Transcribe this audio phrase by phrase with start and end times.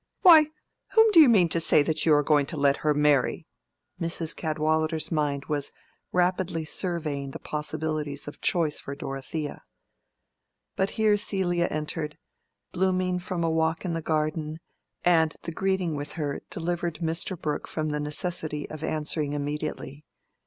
[0.23, 0.47] "Why,
[0.93, 3.45] whom do you mean to say that you are going to let her marry?"
[4.01, 4.35] Mrs.
[4.35, 5.71] Cadwallader's mind was
[6.11, 9.61] rapidly surveying the possibilities of choice for Dorothea.
[10.75, 12.17] But here Celia entered,
[12.71, 14.59] blooming from a walk in the garden,
[15.05, 17.39] and the greeting with her delivered Mr.
[17.39, 20.03] Brooke from the necessity of answering immediately.